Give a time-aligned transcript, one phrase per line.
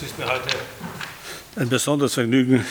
[0.00, 0.48] Es ist mir heute
[1.56, 2.64] ein besonderes Vergnügen,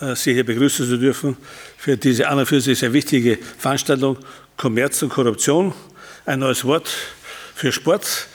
[0.00, 1.36] äh, Sie hier begrüßen zu dürfen
[1.76, 4.16] für diese an und für sich sehr wichtige Veranstaltung
[4.56, 5.74] Kommerz und Korruption.
[6.24, 6.88] Ein neues Wort
[7.54, 8.28] für Sport.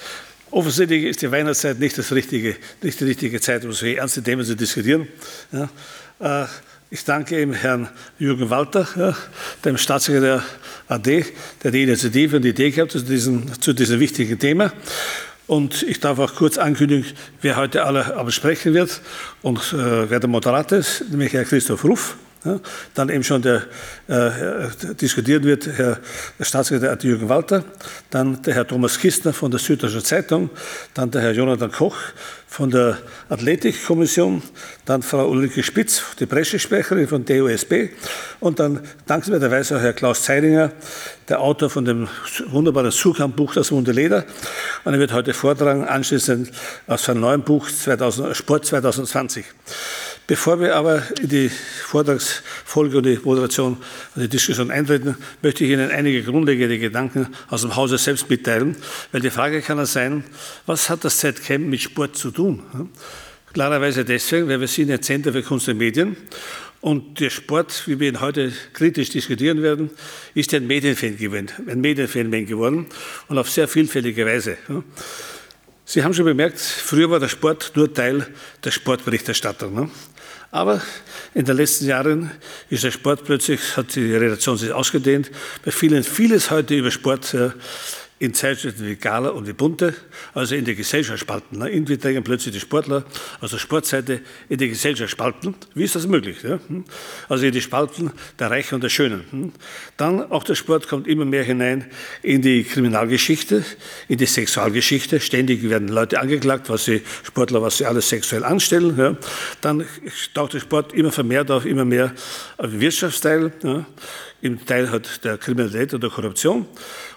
[0.51, 4.45] Offensichtlich ist die Weihnachtszeit nicht, das richtige, nicht die richtige Zeit, um so ernste Themen
[4.45, 5.07] zu diskutieren.
[5.51, 6.43] Ja.
[6.43, 6.47] Äh,
[6.91, 7.89] ich danke ihm Herrn
[8.19, 9.17] Jürgen Walter, ja,
[9.65, 10.43] dem Staatssekretär
[10.87, 11.25] AD,
[11.63, 14.71] der die Initiative und die Idee gehabt zu diesem, zu diesem wichtigen Thema.
[15.47, 17.05] Und ich darf auch kurz ankündigen,
[17.41, 19.01] wer heute alle sprechen wird
[19.41, 22.15] und äh, wer der Moderator ist, nämlich Herr Christoph Ruff.
[22.45, 22.59] Ja,
[22.93, 23.61] dann eben schon der,
[24.07, 25.99] äh, diskutiert wird Herr
[26.41, 27.63] Staatssekretär Jürgen Walter,
[28.09, 30.49] dann der Herr Thomas Kistner von der Süddeutschen Zeitung,
[30.93, 31.95] dann der Herr Jonathan Koch
[32.53, 32.97] von der
[33.29, 34.43] Athletikkommission,
[34.85, 37.89] dann Frau Ulrike Spitz, die Pressesprecherin von DOSB
[38.41, 40.71] und dann dankenswerterweise auch Herr Klaus Zeidinger,
[41.29, 42.07] der Autor von dem
[42.47, 44.25] wunderbaren Sucham-Buch Das Wunde Leder.
[44.83, 46.51] Und er wird heute vortragen, anschließend
[46.87, 49.45] aus seinem neuen Buch 2000, Sport 2020.
[50.25, 53.75] Bevor wir aber in die Vortragsfolge und die Moderation
[54.15, 58.77] und die Diskussion eintreten, möchte ich Ihnen einige grundlegende Gedanken aus dem Hause selbst mitteilen,
[59.11, 60.23] weil die Frage kann ja sein,
[60.65, 62.63] was hat das ZCAM mit Sport zu tun?
[63.51, 66.15] Klarerweise deswegen, weil wir sind ein Zentrum für Kunst und Medien
[66.79, 69.89] und der Sport, wie wir ihn heute kritisch diskutieren werden,
[70.35, 72.87] ist ein Medienphänomen, ein Medienphänomen geworden
[73.27, 74.57] und auf sehr vielfältige Weise.
[75.85, 78.25] Sie haben schon bemerkt, früher war der Sport nur Teil
[78.63, 79.91] der Sportberichterstattung.
[80.53, 80.83] Aber
[81.33, 82.29] in den letzten Jahren
[82.69, 85.31] ist der Sport plötzlich, hat die Redaktion sich ausgedehnt.
[85.65, 87.35] Bei vielen vieles heute über Sport
[88.19, 89.93] in Zeitschriften wie Gala und wie Bunte,
[90.33, 91.59] also in die Gesellschaft spalten.
[91.59, 91.69] Ne?
[91.69, 93.03] Irgendwie drängen plötzlich die Sportler
[93.41, 95.55] aus der Sportseite in die Gesellschaft spalten.
[95.73, 96.37] Wie ist das möglich?
[96.43, 96.59] Ja?
[96.67, 96.85] Hm?
[97.27, 99.25] Also in die Spalten der Reichen und der Schönen.
[99.31, 99.51] Hm?
[99.97, 101.85] Dann auch der Sport kommt immer mehr hinein
[102.21, 103.65] in die Kriminalgeschichte,
[104.07, 105.19] in die Sexualgeschichte.
[105.19, 108.97] Ständig werden Leute angeklagt, was sie Sportler, was sie alles sexuell anstellen.
[108.97, 109.17] Ja?
[109.61, 109.85] Dann
[110.33, 112.13] taucht der Sport immer vermehrt auf, immer mehr
[112.57, 113.51] auf den Wirtschaftsteil.
[113.63, 113.85] Ja?
[114.43, 116.65] im Teil hat der Kriminalität oder Korruption.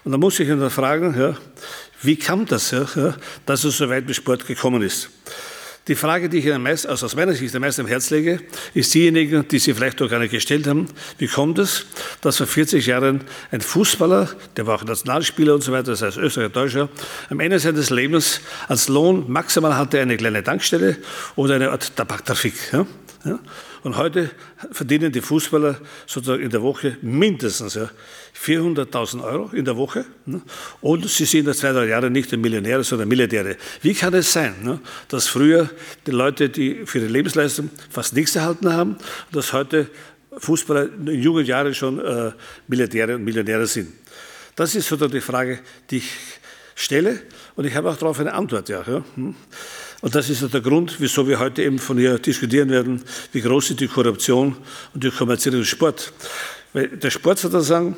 [0.05, 1.35] Und da muss ich ihn fragen, ja,
[2.01, 2.85] wie kam das, ja,
[3.45, 5.09] dass es so weit mit Sport gekommen ist?
[5.87, 8.41] Die Frage, die ich Ihnen meist, also aus meiner Sicht am meisten am Herz lege,
[8.73, 10.87] ist diejenige, die Sie vielleicht auch gar nicht gestellt haben.
[11.17, 11.85] Wie kommt es,
[12.19, 13.21] dass vor 40 Jahren
[13.51, 16.89] ein Fußballer, der war auch Nationalspieler und so weiter, das heißt Österreicher, Deutscher,
[17.29, 20.97] am Ende seines Lebens als Lohn maximal hatte eine kleine Tankstelle
[21.37, 22.55] oder eine Art Tabaktrafik.
[22.73, 22.85] Ja?
[23.23, 23.39] Ja?
[23.83, 24.31] Und heute
[24.71, 27.89] verdienen die Fußballer sozusagen in der Woche mindestens ja,
[28.37, 30.05] 400.000 Euro in der Woche.
[30.25, 30.41] Ne?
[30.81, 33.55] Und sie sind seit zwei, drei Jahren nicht Millionäre, sondern Milliardäre.
[33.81, 35.69] Wie kann es sein, ne, dass früher
[36.05, 38.97] die Leute, die für ihre Lebensleistung fast nichts erhalten haben,
[39.31, 39.89] dass heute
[40.37, 42.31] Fußballer in jungen Jahren schon äh,
[42.67, 43.91] Milliardäre und Millionäre sind?
[44.55, 46.11] Das ist sozusagen die Frage, die ich
[46.75, 47.19] stelle.
[47.55, 48.69] Und ich habe auch darauf eine Antwort.
[48.69, 48.85] Ja.
[48.85, 49.35] Hm?
[50.01, 53.71] Und das ist der Grund, wieso wir heute eben von hier diskutieren werden, wie groß
[53.71, 54.55] ist die Korruption
[54.93, 56.13] und die kommerzielle Sport.
[56.73, 57.95] Weil der Sport sozusagen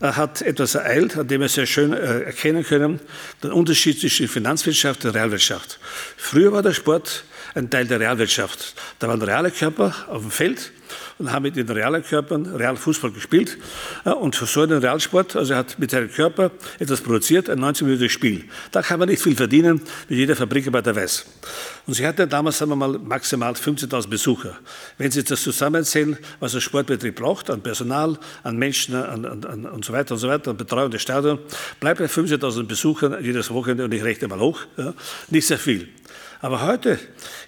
[0.00, 3.00] hat etwas ereilt, an dem wir sehr schön äh, erkennen können,
[3.42, 5.78] den Unterschied zwischen Finanzwirtschaft und Realwirtschaft.
[6.16, 7.24] Früher war der Sport
[7.54, 8.74] ein Teil der Realwirtschaft.
[8.98, 10.72] Da waren reale Körper auf dem Feld
[11.18, 13.58] und haben mit den realen Körpern real Fußball gespielt.
[14.04, 18.10] Und für so einen Realsport, also er hat mit seinem Körper etwas produziert, ein 19-minütiges
[18.10, 18.44] Spiel.
[18.70, 21.26] Da kann man nicht viel verdienen, wie jeder Fabrikarbeiter weiß.
[21.86, 24.58] Und sie hatte damals, sagen wir mal, maximal 15.000 Besucher.
[24.98, 29.66] Wenn Sie das zusammenzählen, was ein Sportbetrieb braucht, an Personal, an Menschen an, an, an,
[29.66, 31.40] und so weiter und so weiter, an Betreuung des Stadions,
[31.80, 34.94] bleibt bei 15.000 Besuchern jedes Wochenende, und ich rechne mal hoch, ja,
[35.30, 35.88] nicht sehr viel.
[36.42, 36.98] Aber heute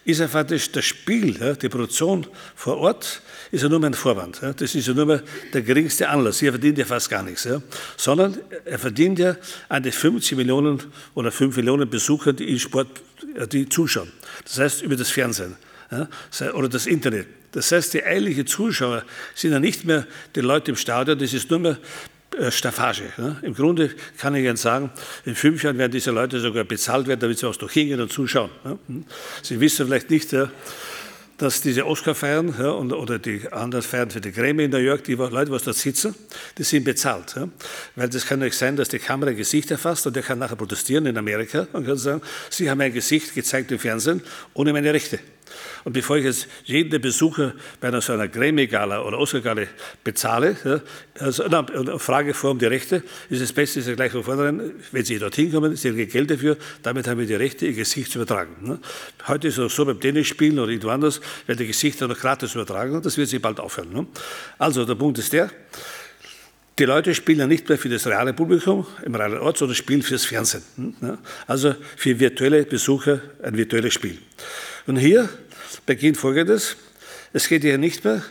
[0.04, 3.94] ist ja faktisch das Spiel, ja, die Produktion vor Ort, ist ja nur mehr ein
[3.94, 4.40] Vorwand.
[4.40, 4.52] Ja.
[4.52, 5.22] Das ist ja nur mehr
[5.52, 6.38] der geringste Anlass.
[6.38, 7.42] Hier verdient er fast gar nichts.
[7.42, 7.60] Ja.
[7.96, 9.36] Sondern er verdient ja
[9.68, 10.80] an die 50 Millionen
[11.14, 12.88] oder 5 Millionen Besucher, die in Sport
[13.52, 14.12] die zuschauen.
[14.44, 15.56] Das heißt über das Fernsehen
[15.90, 16.08] ja,
[16.52, 17.26] oder das Internet.
[17.50, 19.04] Das heißt, die eigentlichen Zuschauer
[19.34, 21.76] sind ja nicht mehr die Leute im Stadion, das ist nur mehr äh,
[22.50, 23.04] Staffage.
[23.16, 23.36] Ne?
[23.42, 24.90] Im Grunde kann ich Ihnen sagen,
[25.24, 28.12] in fünf Jahren werden diese Leute sogar bezahlt werden, damit sie auch noch hingehen und
[28.12, 28.50] zuschauen.
[28.64, 28.78] Ne?
[29.42, 30.50] Sie wissen vielleicht nicht, ja,
[31.38, 35.14] dass diese Oscar-Feiern ja, oder die anderen Feiern für die Grammy in New York, die
[35.14, 36.14] Leute, die dort sitzen,
[36.56, 37.34] die sind bezahlt.
[37.36, 37.48] Ja?
[37.96, 40.56] Weil das kann nicht sein, dass die Kamera ein Gesicht erfasst und der kann nachher
[40.56, 44.22] protestieren in Amerika und kann sagen, Sie haben ein Gesicht gezeigt im Fernsehen
[44.54, 45.18] ohne meine Rechte.
[45.84, 49.64] Und bevor ich jetzt jeden Besucher bei einer so einer Grammy-Gala oder Oscar-Gala
[50.02, 50.80] bezahle, ja,
[51.18, 55.04] also na, frage vor um die Rechte, ist es besser, ist gleich von vornherein, wenn
[55.04, 58.18] Sie dorthin kommen, Sie kriegen Geld dafür, damit haben wir die Rechte, Ihr Gesicht zu
[58.18, 58.56] übertragen.
[58.62, 58.78] Ne?
[59.28, 62.54] Heute ist es auch so beim Tennisspielen oder irgendwo anders, werden die Gesichter noch gratis
[62.54, 63.92] übertragen und das wird sich bald aufhören.
[63.92, 64.06] Ne?
[64.58, 65.50] Also der Punkt ist der,
[66.80, 70.02] Die Leute spielen ja nicht mehr für das reale Publikum im realen Ort, sondern spielen
[70.02, 70.64] fürs Fernsehen.
[70.74, 74.18] Hm, also für virtuelle Besucher ein virtuelles Spiel.
[74.86, 75.28] Und hier
[75.86, 76.76] beginnt Folgendes.
[77.32, 78.22] Es geht hier nicht mehr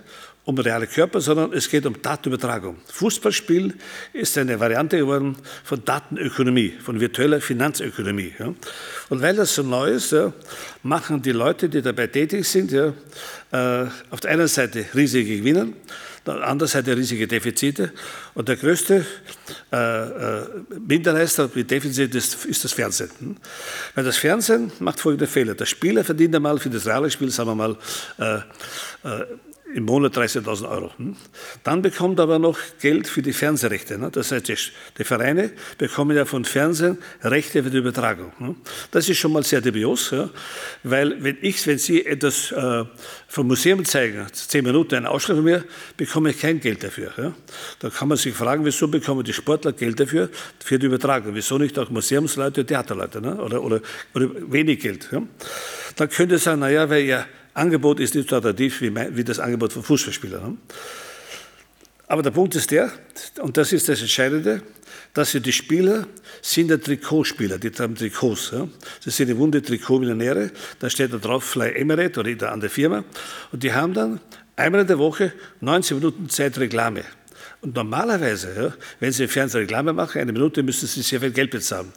[0.45, 2.75] um reale Körper, sondern es geht um Datenübertragung.
[2.91, 3.73] Fußballspiel
[4.11, 8.33] ist eine Variante geworden von Datenökonomie, von virtueller Finanzökonomie.
[8.37, 8.53] Ja.
[9.09, 10.33] Und weil das so neu ist, ja,
[10.83, 12.93] machen die Leute, die dabei tätig sind, ja,
[13.51, 15.69] äh, auf der einen Seite riesige Gewinne,
[16.25, 17.91] auf der anderen Seite riesige Defizite.
[18.33, 19.05] Und der größte
[19.71, 20.45] äh, äh,
[20.87, 23.09] Minderleister mit Defizit ist, ist, das Fernsehen.
[23.19, 23.35] Hm?
[23.95, 25.53] Weil das Fernsehen macht folgende Fehler.
[25.53, 27.77] Der Spieler verdient einmal für das reale Spiel, sagen wir mal,
[28.19, 28.37] äh,
[29.07, 29.25] äh
[29.73, 30.91] im Monat 30.000 Euro.
[30.97, 31.15] Hm?
[31.63, 33.97] Dann bekommt er aber noch Geld für die Fernsehrechte.
[33.97, 34.09] Ne?
[34.11, 38.31] Das heißt, die Vereine bekommen ja von Fernsehen Rechte für die Übertragung.
[38.37, 38.55] Hm?
[38.91, 40.13] Das ist schon mal sehr dubios,
[40.83, 42.85] weil wenn ich, wenn Sie etwas äh,
[43.27, 45.63] vom Museum zeigen, zehn Minuten einen Ausschlag von mir,
[45.97, 47.33] bekomme ich kein Geld dafür.
[47.79, 50.29] Da kann man sich fragen, wieso bekommen die Sportler Geld dafür,
[50.63, 51.33] für die Übertragung?
[51.35, 53.35] Wieso nicht auch Museumsleute, Theaterleute ne?
[53.35, 53.81] oder, oder,
[54.13, 55.09] oder wenig Geld?
[55.95, 59.73] Dann könnte es sein, naja, weil ja Angebot ist nicht so attraktiv wie, das Angebot
[59.73, 60.51] von Fußballspielern.
[60.51, 60.57] Ne?
[62.07, 62.91] Aber der Punkt ist der,
[63.41, 64.61] und das ist das Entscheidende,
[65.13, 66.07] dass die Spieler
[66.41, 68.51] sind ja Trikotspieler, die tragen Trikots.
[68.51, 68.67] Ja.
[69.05, 73.03] Das sind die Wunde Trikotmillionäre, da steht da drauf Fly Emirate oder der andere Firma.
[73.51, 74.19] Und die haben dann
[74.55, 77.03] einmal in der Woche 90 Minuten Zeit Reklame.
[77.63, 81.49] Und normalerweise, wenn Sie im Fernsehen Reklame machen, eine Minute müssen Sie sehr viel Geld
[81.49, 81.93] bezahlen.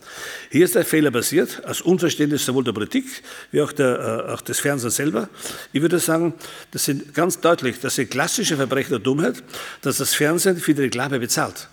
[0.48, 3.04] Hier ist der Fehler passiert, aus Unverständnis sowohl der Politik
[3.50, 5.28] wie auch, der, äh, auch des Fernsehens selber.
[5.72, 6.34] Ich würde sagen,
[6.70, 9.42] das sind ganz deutlich, das sind klassische Verbrechen der Dummheit,
[9.82, 11.68] dass das Fernsehen für die Reklame bezahlt.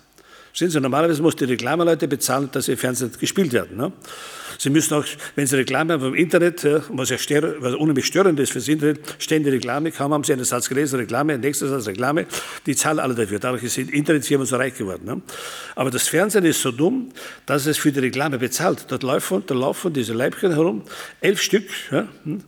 [0.55, 3.75] Sehen Sie, normalerweise muss die Reklameleute bezahlen, dass im Fernsehen gespielt werden.
[3.75, 3.91] Ne?
[4.59, 5.05] Sie müssen auch,
[5.35, 8.67] wenn Sie Reklame haben im Internet, was ja stör, was unheimlich störend ist für das
[8.67, 12.27] Internet, ständig Reklame, kaum haben Sie einen Satz gelesen, Reklame, nächster Satz Reklame,
[12.67, 13.39] die zahlen alle dafür.
[13.39, 15.05] Dadurch sind Internetfirmen so reich geworden.
[15.05, 15.21] Ne?
[15.73, 17.09] Aber das Fernsehen ist so dumm,
[17.47, 18.85] dass es für die Reklame bezahlt.
[18.89, 20.83] Dort laufen, da laufen diese Leibchen herum,
[21.19, 22.43] elf Stück, ja, hm?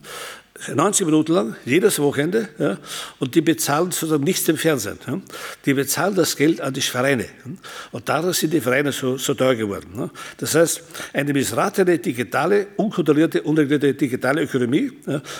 [0.74, 2.78] 90 Minuten lang, jedes Wochenende, ja,
[3.18, 4.98] und die bezahlen sozusagen nichts im Fernsehen.
[5.06, 5.20] Ja.
[5.64, 7.24] Die bezahlen das Geld an die Vereine.
[7.24, 7.52] Ja.
[7.92, 10.10] Und dadurch sind die Vereine so, so teuer geworden.
[10.38, 10.82] Das heißt,
[11.12, 14.92] eine missratene, digitale, unkontrollierte, unregulierte digitale Ökonomie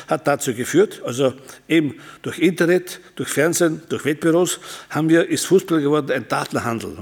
[0.08, 1.34] hat dazu geführt, also
[1.68, 4.60] eben durch Internet, durch Fernsehen, durch Wettbüros,
[4.90, 6.96] haben wir, ist Fußball geworden ein Datenhandel.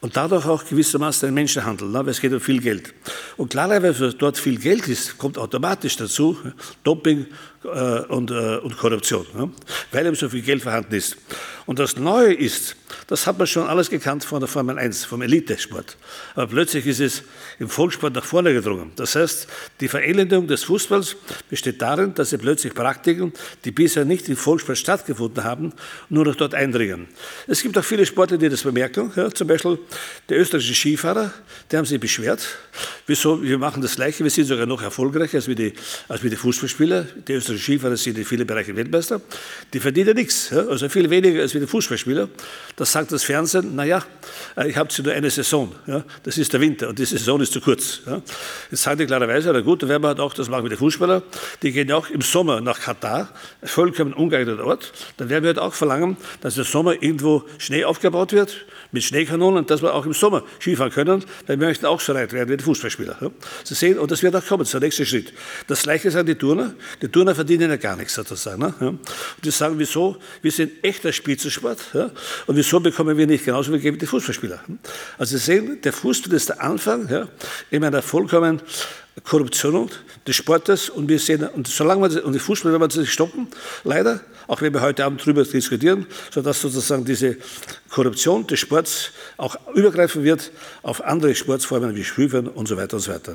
[0.00, 2.92] Und dadurch auch gewissermaßen ein Menschenhandel, ne, weil es geht um viel Geld.
[3.36, 6.36] Und klarerweise, dort viel Geld ist, kommt automatisch dazu
[6.84, 7.26] Doping
[7.66, 9.50] und, äh, und Korruption, ne,
[9.92, 11.16] weil eben so viel Geld vorhanden ist.
[11.66, 12.76] Und das Neue ist,
[13.08, 15.96] das hat man schon alles gekannt von der Formel 1, vom Elitesport.
[16.34, 17.22] Aber plötzlich ist es
[17.58, 18.92] im Volkssport nach vorne gedrungen.
[18.94, 19.48] Das heißt,
[19.80, 21.16] die Verelendung des Fußballs
[21.50, 23.32] besteht darin, dass sie plötzlich Praktiken,
[23.64, 25.72] die bisher nicht im Volkssport stattgefunden haben,
[26.08, 27.08] nur noch dort eindringen.
[27.48, 29.12] Es gibt auch viele Sportler, die das bemerken.
[29.16, 29.78] Ja, zum Beispiel
[30.28, 31.32] der österreichische Skifahrer,
[31.70, 32.46] die haben sich beschwert.
[33.06, 33.42] Wieso?
[33.42, 35.72] Wir machen das Gleiche, wir sind sogar noch erfolgreicher als wir die,
[36.08, 37.06] als wir die Fußballspieler.
[37.26, 39.20] Die österreichischen Skifahrer sind in vielen Bereichen Weltmeister.
[39.72, 42.28] Die verdienen nichts, also viel weniger als wie die Fußballspieler.
[42.76, 44.04] Das sagt das Fernsehen, naja,
[44.66, 47.60] ich habe nur eine Saison, ja, das ist der Winter und die Saison ist zu
[47.60, 48.00] kurz.
[48.06, 48.22] Ja.
[48.70, 50.76] Jetzt sagen die klarerweise, na gut, dann werden wir halt auch, das machen wir die
[50.76, 51.22] Fußballer,
[51.62, 53.30] die gehen ja auch im Sommer nach Katar,
[53.62, 58.32] vollkommen ungeeigneter Ort, dann werden wir halt auch verlangen, dass im Sommer irgendwo Schnee aufgebaut
[58.32, 62.00] wird, mit Schneekanonen, und dass wir auch im Sommer Skifahren können, weil wir möchten auch
[62.00, 63.16] so weit werden wie die Fußballspieler.
[63.20, 63.30] Ja.
[63.64, 65.32] Sie sehen, und das wird auch kommen, das ist der nächste Schritt.
[65.66, 68.60] Das Gleiche sagen die Turner, die Turner verdienen ja gar nichts sozusagen.
[68.60, 68.74] Ne.
[68.80, 68.88] Ja.
[68.88, 69.00] Und
[69.44, 72.10] die sagen, wieso, wir sind echter Spitzensport, ja,
[72.46, 74.60] und wieso bekommen wir nicht genauso wie die Fußballspieler?
[75.18, 77.28] Also Sie sehen, der Fußball ist der Anfang ja,
[77.70, 78.60] in einer vollkommen
[79.24, 79.90] Korruption
[80.26, 83.48] des Sportes und wir sehen, und solange wir, und die Fußball werden wir nicht stoppen,
[83.84, 87.36] leider, auch wenn wir heute Abend darüber diskutieren, sodass sozusagen diese
[87.96, 93.02] Korruption des Sports auch übergreifen wird auf andere Sportsformen wie Spielfern und so weiter und
[93.02, 93.34] so weiter.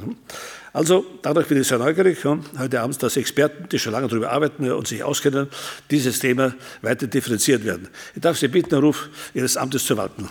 [0.71, 4.71] Also dadurch bin ich sehr neugierig, heute Abend, dass Experten, die schon lange darüber arbeiten
[4.71, 5.47] und sich auskennen,
[5.89, 6.53] dieses Thema
[6.83, 7.87] weiter differenziert werden.
[8.13, 10.29] Ich darf Sie bitten, Herr Ruf Ihres Amtes zu warten.